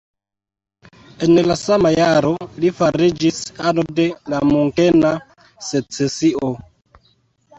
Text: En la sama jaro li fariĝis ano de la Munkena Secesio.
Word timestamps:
En 1.25 1.35
la 1.49 1.57
sama 1.63 1.89
jaro 1.97 2.31
li 2.63 2.71
fariĝis 2.79 3.37
ano 3.71 3.85
de 3.99 4.05
la 4.33 4.39
Munkena 4.53 5.11
Secesio. 5.69 6.49